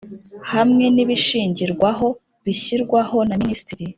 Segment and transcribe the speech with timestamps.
[0.51, 2.07] hamwe n ibishingirwaho
[2.45, 3.83] bishyirwaho na Minisitiri